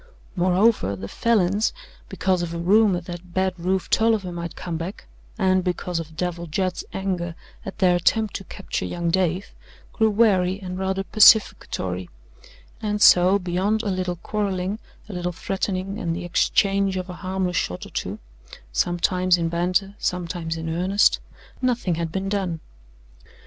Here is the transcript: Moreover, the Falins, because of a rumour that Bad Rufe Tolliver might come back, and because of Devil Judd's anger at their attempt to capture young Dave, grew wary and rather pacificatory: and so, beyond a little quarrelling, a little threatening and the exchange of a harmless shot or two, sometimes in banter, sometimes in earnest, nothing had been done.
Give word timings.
Moreover, 0.35 0.95
the 0.95 1.07
Falins, 1.07 1.73
because 2.09 2.41
of 2.41 2.55
a 2.55 2.57
rumour 2.57 3.01
that 3.01 3.35
Bad 3.35 3.53
Rufe 3.59 3.87
Tolliver 3.87 4.31
might 4.31 4.55
come 4.55 4.75
back, 4.75 5.05
and 5.37 5.63
because 5.63 5.99
of 5.99 6.17
Devil 6.17 6.47
Judd's 6.47 6.83
anger 6.91 7.35
at 7.67 7.77
their 7.77 7.97
attempt 7.97 8.33
to 8.37 8.43
capture 8.45 8.83
young 8.85 9.11
Dave, 9.11 9.53
grew 9.93 10.09
wary 10.09 10.59
and 10.59 10.79
rather 10.79 11.03
pacificatory: 11.03 12.09
and 12.81 12.99
so, 12.99 13.37
beyond 13.37 13.83
a 13.83 13.91
little 13.91 14.15
quarrelling, 14.15 14.79
a 15.07 15.13
little 15.13 15.31
threatening 15.31 15.99
and 15.99 16.15
the 16.15 16.25
exchange 16.25 16.97
of 16.97 17.07
a 17.07 17.13
harmless 17.21 17.57
shot 17.57 17.85
or 17.85 17.91
two, 17.91 18.17
sometimes 18.73 19.37
in 19.37 19.49
banter, 19.49 19.93
sometimes 19.99 20.57
in 20.57 20.67
earnest, 20.67 21.19
nothing 21.61 21.93
had 21.93 22.11
been 22.11 22.27
done. 22.27 22.59